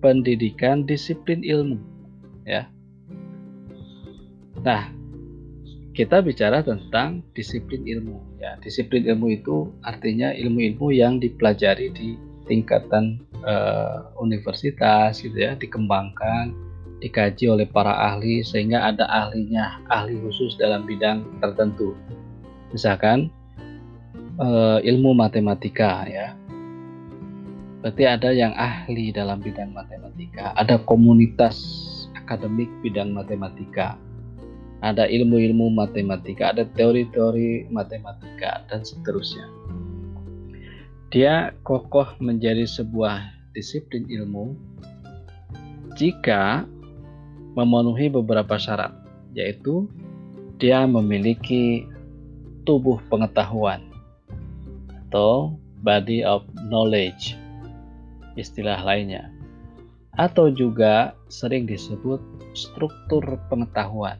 pendidikan 0.00 0.88
disiplin 0.88 1.44
ilmu 1.44 1.78
ya. 2.48 2.66
Nah, 4.60 4.92
kita 5.94 6.24
bicara 6.24 6.64
tentang 6.64 7.22
disiplin 7.36 7.84
ilmu 7.84 8.40
ya. 8.40 8.56
Disiplin 8.60 9.06
ilmu 9.06 9.36
itu 9.36 9.70
artinya 9.84 10.32
ilmu-ilmu 10.32 10.92
yang 10.92 11.20
dipelajari 11.20 11.92
di 11.92 12.16
tingkatan 12.50 13.22
uh, 13.46 14.10
universitas 14.18 15.22
gitu 15.22 15.36
ya, 15.36 15.54
dikembangkan, 15.54 16.50
dikaji 16.98 17.46
oleh 17.48 17.66
para 17.68 17.94
ahli 17.94 18.42
sehingga 18.42 18.82
ada 18.90 19.06
ahlinya, 19.06 19.80
ahli 19.88 20.18
khusus 20.20 20.58
dalam 20.58 20.84
bidang 20.84 21.22
tertentu. 21.38 21.94
Misalkan 22.74 23.30
uh, 24.40 24.82
ilmu 24.82 25.14
matematika 25.14 26.04
ya 26.10 26.39
Berarti 27.80 28.04
ada 28.04 28.28
yang 28.28 28.52
ahli 28.60 29.08
dalam 29.08 29.40
bidang 29.40 29.72
matematika, 29.72 30.52
ada 30.52 30.76
komunitas 30.84 31.56
akademik 32.12 32.68
bidang 32.84 33.16
matematika, 33.16 33.96
ada 34.84 35.08
ilmu-ilmu 35.08 35.72
matematika, 35.72 36.52
ada 36.52 36.68
teori-teori 36.76 37.72
matematika, 37.72 38.68
dan 38.68 38.84
seterusnya. 38.84 39.48
Dia 41.08 41.56
kokoh 41.64 42.20
menjadi 42.20 42.68
sebuah 42.68 43.32
disiplin 43.56 44.04
ilmu 44.12 44.52
jika 45.96 46.68
memenuhi 47.56 48.12
beberapa 48.12 48.60
syarat, 48.60 48.92
yaitu 49.32 49.88
dia 50.60 50.84
memiliki 50.84 51.88
tubuh 52.68 53.00
pengetahuan 53.08 53.80
atau 55.08 55.56
body 55.80 56.20
of 56.22 56.44
knowledge 56.68 57.39
istilah 58.40 58.80
lainnya, 58.80 59.28
atau 60.16 60.48
juga 60.48 61.12
sering 61.28 61.68
disebut 61.68 62.18
struktur 62.56 63.22
pengetahuan, 63.52 64.18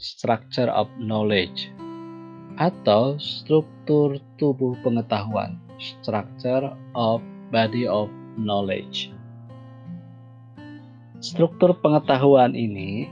structure 0.00 0.72
of 0.72 0.88
knowledge, 0.98 1.70
atau 2.56 3.20
struktur 3.20 4.18
tubuh 4.40 4.74
pengetahuan, 4.80 5.60
structure 5.78 6.72
of 6.96 7.20
body 7.52 7.84
of 7.84 8.10
knowledge. 8.34 9.12
Struktur 11.22 11.78
pengetahuan 11.78 12.58
ini, 12.58 13.06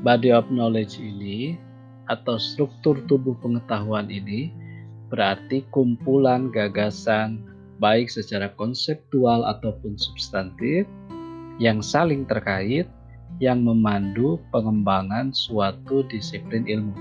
body 0.00 0.32
of 0.32 0.48
knowledge 0.48 0.96
ini, 0.96 1.60
atau 2.08 2.40
struktur 2.40 2.98
tubuh 3.06 3.36
pengetahuan 3.38 4.08
ini 4.08 4.50
berarti 5.12 5.68
kumpulan 5.68 6.48
gagasan 6.48 7.51
baik 7.82 8.06
secara 8.06 8.54
konseptual 8.54 9.42
ataupun 9.42 9.98
substantif, 9.98 10.86
yang 11.58 11.82
saling 11.82 12.22
terkait, 12.30 12.86
yang 13.42 13.66
memandu 13.66 14.38
pengembangan 14.54 15.34
suatu 15.34 16.06
disiplin 16.06 16.62
ilmu. 16.70 16.94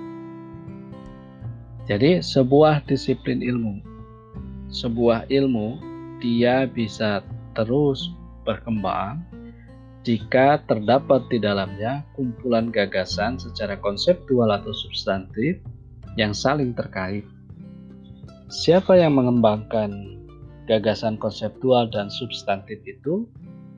Jadi, 1.85 2.25
sebuah 2.25 2.81
disiplin 2.89 3.45
ilmu, 3.45 3.77
sebuah 4.73 5.29
ilmu, 5.29 5.77
dia 6.17 6.65
bisa 6.65 7.21
terus 7.53 8.09
berkembang 8.41 9.21
jika 10.01 10.61
terdapat 10.65 11.29
di 11.29 11.37
dalamnya 11.37 12.01
kumpulan 12.17 12.73
gagasan 12.73 13.37
secara 13.37 13.77
konseptual 13.77 14.49
atau 14.49 14.73
substantif 14.73 15.61
yang 16.17 16.33
saling 16.33 16.73
terkait. 16.73 17.25
Siapa 18.49 18.97
yang 18.97 19.15
mengembangkan 19.15 20.20
gagasan 20.71 21.19
konseptual 21.19 21.91
dan 21.91 22.07
substantif 22.07 22.79
itu 22.87 23.27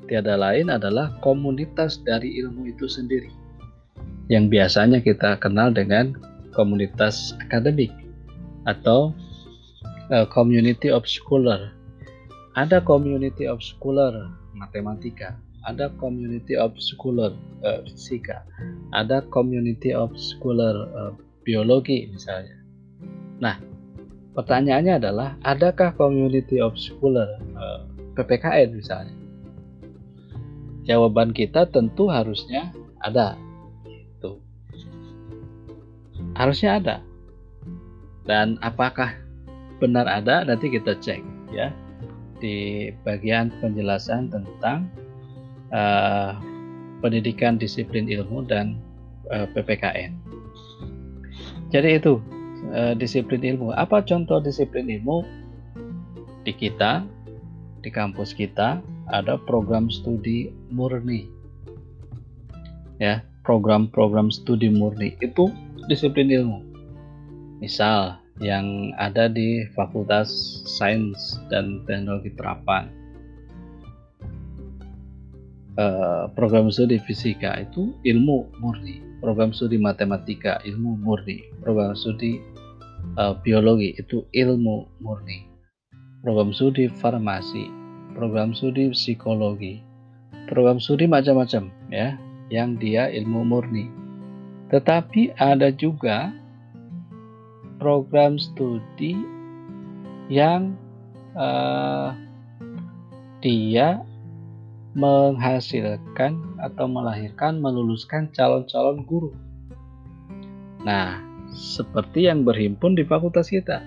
tiada 0.05 0.37
lain 0.37 0.69
adalah 0.69 1.09
komunitas 1.25 1.97
dari 2.05 2.37
ilmu 2.37 2.69
itu 2.69 2.85
sendiri 2.85 3.33
yang 4.29 4.47
biasanya 4.47 5.01
kita 5.01 5.41
kenal 5.41 5.73
dengan 5.73 6.13
komunitas 6.53 7.33
akademik 7.43 7.91
atau 8.69 9.11
uh, 10.13 10.25
community 10.29 10.87
of 10.87 11.03
scholar. 11.09 11.73
Ada 12.53 12.85
community 12.85 13.49
of 13.49 13.59
scholar 13.65 14.29
matematika, 14.53 15.35
ada 15.65 15.89
community 15.97 16.53
of 16.53 16.71
scholar 16.77 17.33
uh, 17.65 17.81
fisika, 17.89 18.45
ada 18.93 19.25
community 19.33 19.91
of 19.91 20.13
scholar 20.15 20.85
uh, 20.93 21.11
biologi 21.43 22.07
misalnya. 22.13 22.61
Nah, 23.41 23.57
pertanyaannya 24.33 24.93
adalah 24.99 25.29
adakah 25.45 25.93
community 25.97 26.61
of 26.61 26.77
scholar 26.77 27.29
uh, 27.57 27.85
PPKN 28.17 28.77
misalnya? 28.77 29.15
Jawaban 30.83 31.31
kita 31.31 31.69
tentu 31.71 32.11
harusnya 32.11 32.73
ada. 32.99 33.39
Itu. 33.87 34.43
Harusnya 36.35 36.81
ada. 36.81 36.95
Dan 38.27 38.59
apakah 38.59 39.15
benar 39.79 40.07
ada 40.07 40.47
nanti 40.47 40.71
kita 40.71 40.95
cek 40.95 41.19
ya 41.51 41.71
di 42.39 42.91
bagian 43.07 43.51
penjelasan 43.63 44.27
tentang 44.27 44.87
uh, 45.71 46.35
pendidikan 46.99 47.55
disiplin 47.55 48.07
ilmu 48.07 48.47
dan 48.47 48.79
uh, 49.31 49.43
eh, 49.43 49.47
PPKN. 49.55 50.11
Jadi 51.71 51.99
itu 51.99 52.19
uh, 52.71 52.93
disiplin 52.95 53.43
ilmu. 53.43 53.75
Apa 53.75 53.99
contoh 54.05 54.39
disiplin 54.39 54.87
ilmu 54.87 55.25
di 56.43 56.51
kita 56.55 57.03
di 57.83 57.89
kampus 57.91 58.31
kita 58.31 58.79
ada 59.11 59.35
program 59.35 59.91
studi 59.91 60.51
murni. 60.71 61.27
Ya, 63.01 63.25
program-program 63.43 64.31
studi 64.31 64.71
murni 64.71 65.19
itu 65.19 65.51
disiplin 65.91 66.31
ilmu. 66.31 66.63
Misal 67.59 68.23
yang 68.39 68.95
ada 68.97 69.27
di 69.29 69.67
Fakultas 69.75 70.31
Sains 70.65 71.37
dan 71.51 71.83
Teknologi 71.85 72.31
Terapan. 72.33 72.89
Uh, 75.73 76.29
program 76.37 76.69
studi 76.69 77.01
fisika 77.01 77.57
itu 77.57 77.97
ilmu 78.05 78.45
murni, 78.61 79.01
program 79.17 79.49
studi 79.49 79.81
matematika 79.81 80.61
ilmu 80.69 81.01
murni, 81.01 81.49
program 81.65 81.97
studi 81.97 82.37
uh, 83.17 83.37
biologi 83.41 83.97
itu 83.97 84.25
ilmu 84.31 84.89
murni, 85.01 85.49
program 86.21 86.53
studi 86.53 86.87
farmasi 86.87 87.83
program 88.13 88.53
studi 88.53 88.93
psikologi, 88.93 89.81
program 90.47 90.77
studi 90.77 91.09
macam-macam 91.09 91.73
ya, 91.89 92.15
yang 92.53 92.77
dia 92.77 93.09
ilmu 93.09 93.41
murni. 93.43 93.89
Tetapi 94.69 95.37
ada 95.37 95.73
juga 95.73 96.31
program 97.81 98.37
studi 98.37 99.17
yang 100.31 100.77
uh, 101.35 102.15
dia 103.43 104.01
menghasilkan 104.93 106.37
atau 106.61 106.85
melahirkan 106.85 107.57
meluluskan 107.57 108.29
calon-calon 108.29 109.03
guru. 109.09 109.33
Nah, 110.85 111.17
seperti 111.53 112.27
yang 112.27 112.41
berhimpun 112.43 112.97
di 112.97 113.05
fakultas 113.05 113.47
kita 113.53 113.79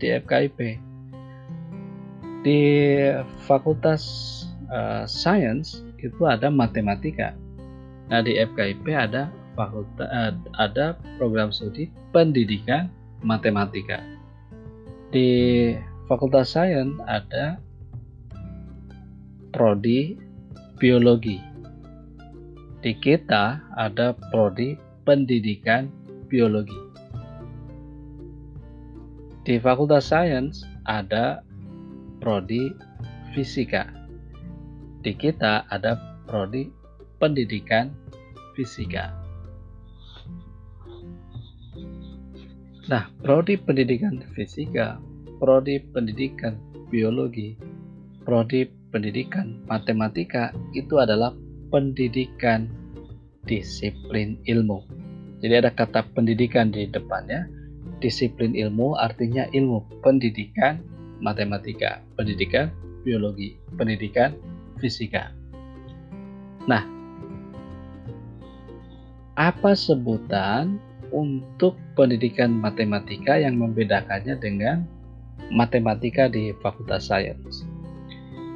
di 0.00 0.14
FKIP 0.16 0.90
di 2.40 2.60
Fakultas 3.44 4.02
uh, 4.72 5.04
Science 5.04 5.84
itu 6.00 6.24
ada 6.24 6.48
matematika. 6.48 7.36
Nah 8.08 8.24
di 8.24 8.40
FKIP 8.40 8.88
ada 8.96 9.28
fakultas 9.52 10.08
uh, 10.08 10.32
ada 10.56 10.96
program 11.20 11.52
studi 11.52 11.92
pendidikan 12.16 12.88
matematika. 13.20 14.00
Di 15.12 15.28
Fakultas 16.08 16.56
Sains 16.56 16.96
ada 17.04 17.60
prodi 19.52 20.16
biologi. 20.80 21.38
Di 22.80 22.96
kita 22.96 23.60
ada 23.76 24.16
prodi 24.32 24.80
pendidikan 25.04 25.92
biologi. 26.32 26.89
Di 29.40 29.56
Fakultas 29.56 30.12
Sains 30.12 30.68
ada 30.84 31.40
prodi 32.20 32.68
fisika. 33.32 33.88
Di 35.00 35.16
kita 35.16 35.64
ada 35.72 35.96
prodi 36.28 36.68
pendidikan 37.16 37.88
fisika. 38.52 39.16
Nah, 42.92 43.08
prodi 43.24 43.56
pendidikan 43.56 44.20
fisika, 44.36 45.00
prodi 45.40 45.80
pendidikan 45.88 46.60
biologi, 46.92 47.56
prodi 48.28 48.68
pendidikan 48.92 49.62
matematika 49.64 50.52
itu 50.76 51.00
adalah 51.00 51.32
pendidikan 51.72 52.68
disiplin 53.48 54.36
ilmu. 54.44 54.84
Jadi 55.40 55.54
ada 55.64 55.72
kata 55.72 56.04
pendidikan 56.12 56.68
di 56.68 56.84
depannya. 56.84 57.59
Disiplin 58.00 58.56
ilmu 58.56 58.96
artinya 58.96 59.44
ilmu 59.52 59.84
pendidikan 60.00 60.80
matematika, 61.20 62.00
pendidikan 62.16 62.72
biologi, 63.04 63.60
pendidikan 63.76 64.32
fisika. 64.80 65.32
Nah, 66.64 66.84
apa 69.36 69.72
sebutan 69.76 70.80
untuk 71.12 71.76
pendidikan 71.96 72.52
matematika 72.60 73.36
yang 73.36 73.60
membedakannya 73.60 74.36
dengan 74.40 74.88
matematika 75.52 76.28
di 76.28 76.56
Fakultas 76.64 77.08
Sains? 77.08 77.64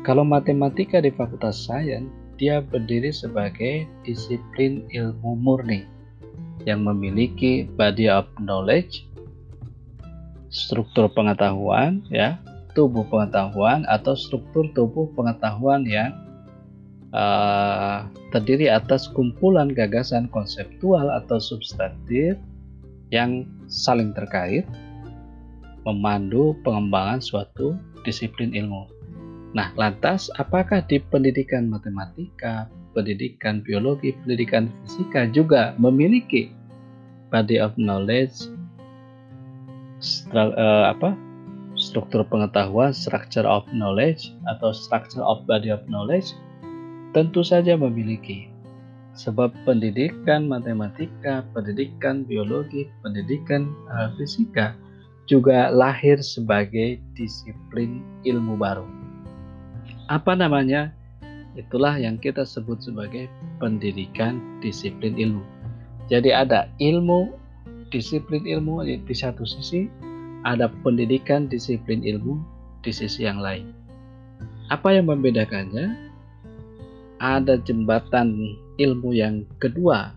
Kalau 0.05 0.25
matematika 0.25 1.01
di 1.01 1.09
Fakultas 1.09 1.57
Sains, 1.65 2.09
dia 2.37 2.61
berdiri 2.61 3.15
sebagai 3.15 3.89
disiplin 4.03 4.85
ilmu 4.91 5.39
murni 5.39 5.87
yang 6.69 6.83
memiliki 6.85 7.65
body 7.79 8.11
of 8.11 8.29
knowledge, 8.43 9.07
struktur 10.55 11.11
pengetahuan, 11.11 12.07
ya, 12.15 12.39
tubuh 12.79 13.03
pengetahuan 13.11 13.83
atau 13.91 14.15
struktur 14.15 14.71
tubuh 14.71 15.11
pengetahuan 15.19 15.83
yang 15.83 16.15
uh, 17.11 18.07
terdiri 18.31 18.71
atas 18.71 19.11
kumpulan 19.11 19.75
gagasan 19.75 20.31
konseptual 20.31 21.11
atau 21.11 21.43
substantif 21.43 22.39
yang 23.11 23.47
saling 23.67 24.15
terkait 24.15 24.63
memandu 25.83 26.55
pengembangan 26.63 27.19
suatu 27.19 27.75
disiplin 28.07 28.55
ilmu. 28.55 28.87
Nah, 29.55 29.71
lantas 29.79 30.31
apakah 30.39 30.83
di 30.87 30.99
pendidikan 30.99 31.71
matematika, 31.71 32.67
pendidikan 32.95 33.63
biologi, 33.63 34.15
pendidikan 34.23 34.71
fisika 34.87 35.31
juga 35.31 35.75
memiliki 35.79 36.51
body 37.31 37.59
of 37.63 37.75
knowledge 37.79 38.51
uh, 40.35 40.91
apa 40.93 41.17
struktur 41.75 42.23
pengetahuan, 42.27 42.95
structure 42.95 43.47
of 43.47 43.67
knowledge 43.75 44.31
atau 44.47 44.71
structure 44.71 45.23
of 45.23 45.43
body 45.47 45.75
of 45.75 45.83
knowledge 45.91 46.35
tentu 47.15 47.43
saja 47.43 47.79
memiliki. 47.79 48.51
Sebab 49.15 49.55
pendidikan 49.63 50.51
matematika, 50.51 51.47
pendidikan 51.55 52.27
biologi, 52.27 52.91
pendidikan 53.07 53.71
uh, 53.95 54.11
fisika 54.19 54.75
juga 55.31 55.71
lahir 55.71 56.19
sebagai 56.19 56.99
disiplin 57.15 58.03
ilmu 58.27 58.59
baru. 58.59 58.85
Apa 60.11 60.35
namanya? 60.37 60.93
Itulah 61.55 61.95
yang 61.95 62.19
kita 62.19 62.43
sebut 62.43 62.83
sebagai 62.83 63.31
pendidikan 63.63 64.43
disiplin 64.59 65.15
ilmu. 65.15 65.47
Jadi 66.11 66.35
ada 66.35 66.67
ilmu, 66.83 67.31
disiplin 67.95 68.43
ilmu 68.43 68.83
di 68.83 69.15
satu 69.15 69.47
sisi, 69.47 69.87
ada 70.43 70.67
pendidikan 70.83 71.47
disiplin 71.47 72.03
ilmu 72.03 72.43
di 72.83 72.91
sisi 72.91 73.23
yang 73.23 73.39
lain. 73.39 73.71
Apa 74.75 74.99
yang 74.99 75.07
membedakannya? 75.07 76.11
Ada 77.23 77.63
jembatan 77.63 78.59
ilmu 78.83 79.15
yang 79.15 79.47
kedua, 79.63 80.11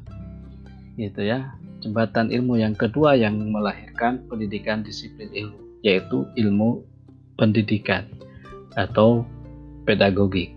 gitu 0.98 1.22
ya, 1.22 1.54
jembatan 1.86 2.34
ilmu 2.34 2.58
yang 2.58 2.74
kedua 2.74 3.14
yang 3.14 3.38
melahirkan 3.38 4.26
pendidikan 4.26 4.82
disiplin 4.82 5.30
ilmu, 5.30 5.62
yaitu 5.86 6.26
ilmu 6.36 6.82
pendidikan 7.38 8.10
atau 8.74 9.22
pedagogik. 9.86 10.52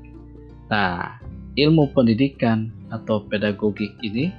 Nah, 0.73 1.21
ilmu 1.61 1.93
pendidikan 1.93 2.73
atau 2.89 3.23
pedagogik 3.29 3.93
ini 4.01 4.33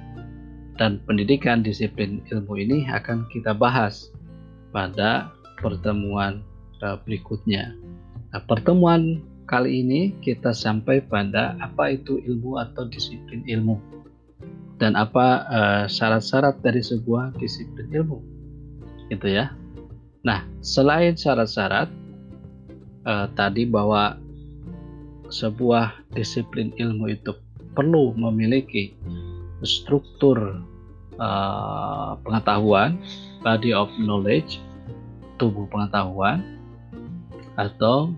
dan 0.82 0.98
pendidikan 1.06 1.62
disiplin 1.62 2.18
ilmu 2.34 2.58
ini 2.58 2.90
akan 2.90 3.30
kita 3.30 3.54
bahas 3.54 4.10
pada 4.74 5.30
pertemuan 5.62 6.42
uh, 6.82 6.98
berikutnya. 7.06 7.78
Nah, 8.34 8.42
pertemuan 8.50 9.22
kali 9.46 9.86
ini 9.86 10.10
kita 10.26 10.50
sampai 10.50 10.98
pada 11.06 11.54
apa 11.62 11.94
itu 11.94 12.18
ilmu 12.26 12.58
atau 12.58 12.90
disiplin 12.90 13.46
ilmu 13.46 13.78
dan 14.82 14.98
apa 14.98 15.46
uh, 15.46 15.84
syarat-syarat 15.86 16.58
dari 16.66 16.82
sebuah 16.82 17.38
disiplin 17.38 17.86
ilmu. 17.94 18.18
Gitu 19.06 19.38
ya. 19.38 19.54
Nah, 20.26 20.42
selain 20.66 21.14
syarat-syarat 21.14 21.86
uh, 23.06 23.30
tadi 23.38 23.70
bahwa 23.70 24.18
sebuah 25.30 26.10
disiplin 26.10 26.74
ilmu 26.74 27.14
itu 27.14 27.38
perlu 27.78 28.18
memiliki 28.18 28.98
struktur 29.62 30.71
uh, 31.22 32.18
pengetahuan 32.26 32.98
body 33.46 33.70
of 33.70 33.86
knowledge 34.02 34.58
tubuh 35.38 35.70
pengetahuan 35.70 36.42
atau 37.58 38.10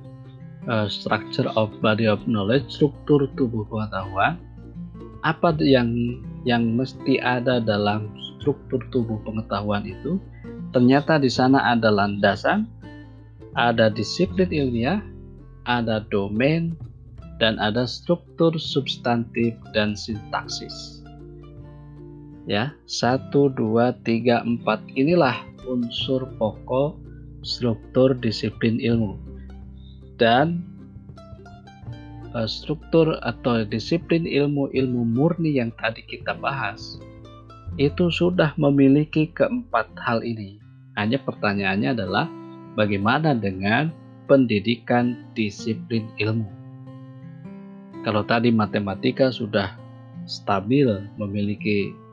uh, 0.69 0.89
structure 0.89 1.49
of 1.57 1.73
body 1.81 2.09
of 2.09 2.21
knowledge, 2.29 2.69
struktur 2.69 3.29
tubuh 3.37 3.67
pengetahuan. 3.69 4.41
Apa 5.25 5.57
yang 5.61 6.21
yang 6.45 6.77
mesti 6.77 7.17
ada 7.25 7.57
dalam 7.61 8.13
struktur 8.37 8.81
tubuh 8.93 9.17
pengetahuan 9.25 9.89
itu? 9.89 10.21
Ternyata 10.77 11.17
di 11.17 11.33
sana 11.33 11.65
ada 11.73 11.89
landasan, 11.89 12.69
ada 13.57 13.89
disiplin 13.89 14.53
ilmiah, 14.53 15.01
ada 15.65 16.05
domain, 16.13 16.77
dan 17.41 17.57
ada 17.57 17.89
struktur 17.89 18.53
substantif 18.61 19.57
dan 19.73 19.97
sintaksis. 19.97 21.04
Ya, 22.45 22.77
satu, 22.85 23.49
dua, 23.49 23.97
tiga, 24.05 24.45
empat 24.45 24.85
inilah 24.93 25.41
unsur 25.65 26.29
pokok 26.37 27.01
struktur 27.41 28.13
disiplin 28.21 28.77
ilmu 28.81 29.17
dan 30.21 30.61
uh, 32.37 32.49
struktur 32.49 33.17
atau 33.25 33.65
disiplin 33.65 34.29
ilmu-ilmu 34.29 35.09
murni 35.09 35.57
yang 35.57 35.73
tadi 35.81 36.05
kita 36.05 36.37
bahas 36.37 37.01
itu 37.81 38.13
sudah 38.13 38.55
memiliki 38.55 39.33
keempat 39.35 39.89
hal 39.99 40.23
ini. 40.23 40.63
Hanya 40.95 41.19
pertanyaannya 41.25 41.91
adalah 41.97 42.31
bagaimana 42.79 43.35
dengan 43.35 43.91
pendidikan 44.31 45.27
disiplin 45.35 46.07
ilmu? 46.23 46.47
Kalau 48.07 48.23
tadi 48.23 48.55
matematika 48.55 49.33
sudah 49.33 49.75
stabil 50.29 50.87
memiliki 51.19 52.04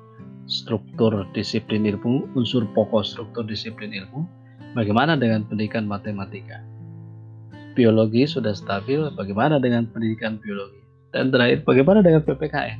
struktur 0.52 1.24
disiplin 1.32 1.88
ilmu, 1.88 2.28
unsur 2.36 2.68
pokok 2.76 3.08
struktur 3.08 3.48
disiplin 3.48 3.96
ilmu, 3.96 4.28
bagaimana 4.76 5.16
dengan 5.16 5.48
pendidikan 5.48 5.88
matematika? 5.88 6.60
biologi 7.74 8.28
sudah 8.28 8.52
stabil, 8.52 9.08
bagaimana 9.16 9.58
dengan 9.58 9.88
pendidikan 9.90 10.38
biologi? 10.40 10.84
Dan 11.12 11.32
terakhir, 11.32 11.64
bagaimana 11.68 12.00
dengan 12.04 12.24
PPKN? 12.24 12.80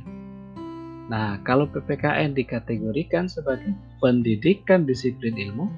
Nah, 1.12 1.36
kalau 1.44 1.68
PPKN 1.68 2.32
dikategorikan 2.32 3.28
sebagai 3.28 3.76
pendidikan 4.00 4.88
disiplin 4.88 5.36
ilmu, 5.36 5.68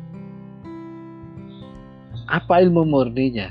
apa 2.31 2.63
ilmu 2.63 2.87
murninya? 2.87 3.51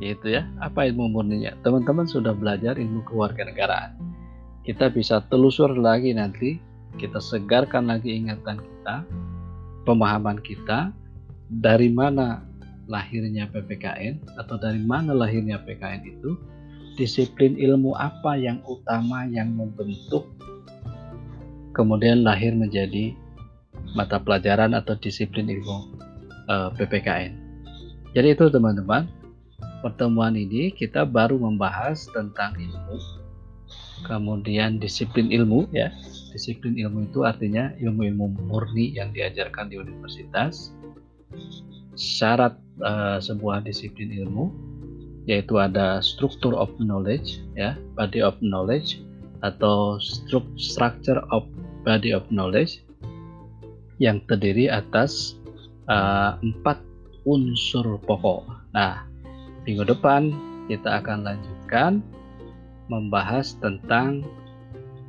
Gitu 0.00 0.32
ya, 0.32 0.48
apa 0.64 0.88
ilmu 0.88 1.12
murninya? 1.12 1.52
Teman-teman 1.60 2.08
sudah 2.08 2.32
belajar 2.32 2.80
ilmu 2.80 3.04
kewarganegaraan. 3.04 4.00
Kita 4.64 4.88
bisa 4.88 5.20
telusur 5.28 5.76
lagi 5.76 6.16
nanti, 6.16 6.56
kita 7.00 7.18
segarkan 7.18 7.90
lagi 7.90 8.14
ingatan 8.14 8.60
kita, 8.60 9.04
pemahaman 9.88 10.38
kita, 10.40 10.94
dari 11.48 11.90
mana 11.92 12.42
lahirnya 12.88 13.48
PPKN 13.48 14.38
atau 14.40 14.56
dari 14.60 14.80
mana 14.80 15.16
lahirnya 15.16 15.60
PKN 15.62 16.02
itu, 16.04 16.36
disiplin 16.94 17.58
ilmu 17.58 17.96
apa 17.98 18.38
yang 18.38 18.62
utama 18.68 19.26
yang 19.26 19.50
membentuk 19.56 20.30
kemudian 21.74 22.22
lahir 22.22 22.54
menjadi 22.54 23.12
mata 23.98 24.22
pelajaran 24.22 24.72
atau 24.72 24.94
disiplin 24.96 25.50
ilmu 25.50 25.98
eh, 26.48 26.68
PPKN. 26.78 27.32
Jadi 28.14 28.28
itu 28.30 28.46
teman-teman, 28.46 29.10
pertemuan 29.82 30.38
ini 30.38 30.70
kita 30.70 31.02
baru 31.02 31.34
membahas 31.36 32.06
tentang 32.14 32.54
ilmu, 32.54 32.96
kemudian 34.06 34.78
disiplin 34.78 35.34
ilmu 35.34 35.66
ya. 35.74 35.90
Disiplin 36.34 36.74
ilmu 36.74 37.06
itu 37.06 37.22
artinya 37.22 37.70
ilmu-ilmu 37.78 38.50
murni 38.50 38.98
yang 38.98 39.14
diajarkan 39.14 39.70
di 39.70 39.78
universitas. 39.78 40.74
Syarat 41.94 42.58
uh, 42.82 43.22
sebuah 43.22 43.62
disiplin 43.62 44.10
ilmu 44.10 44.50
yaitu 45.24 45.56
ada 45.56 46.04
struktur 46.04 46.52
of 46.52 46.68
knowledge 46.76 47.40
ya 47.56 47.78
body 47.96 48.20
of 48.20 48.36
knowledge 48.44 49.00
atau 49.40 49.96
structure 50.60 51.20
of 51.32 51.48
body 51.86 52.12
of 52.12 52.24
knowledge 52.28 52.84
yang 54.02 54.20
terdiri 54.28 54.68
atas 54.68 55.38
uh, 55.88 56.36
empat 56.40 56.80
unsur 57.24 57.96
pokok. 58.04 58.44
Nah, 58.76 59.04
minggu 59.64 59.84
depan 59.86 60.32
kita 60.68 61.00
akan 61.00 61.24
lanjutkan 61.24 61.92
membahas 62.88 63.56
tentang 63.60 64.24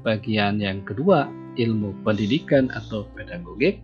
bagian 0.06 0.62
yang 0.62 0.86
kedua 0.86 1.26
ilmu 1.58 1.98
pendidikan 2.06 2.70
atau 2.70 3.10
pedagogik 3.18 3.82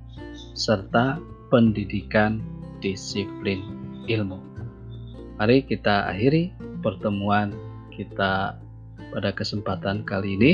serta 0.54 1.18
pendidikan 1.50 2.40
disiplin 2.80 3.60
ilmu. 4.06 4.38
Mari 5.42 5.66
kita 5.66 6.14
akhiri 6.14 6.54
pertemuan 6.86 7.50
kita 7.90 8.62
pada 9.10 9.30
kesempatan 9.34 10.06
kali 10.06 10.38
ini 10.38 10.52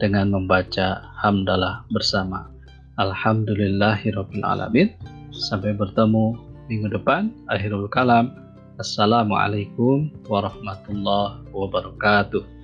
dengan 0.00 0.32
membaca 0.32 1.04
hamdalah 1.20 1.84
bersama. 1.92 2.48
Alhamdulillahirabbil 2.96 4.44
alamin. 4.44 4.88
Sampai 5.36 5.76
bertemu 5.76 6.32
minggu 6.72 6.88
depan. 6.96 7.28
Akhirul 7.52 7.92
kalam. 7.92 8.32
Assalamualaikum 8.80 10.08
warahmatullahi 10.28 11.44
wabarakatuh. 11.52 12.55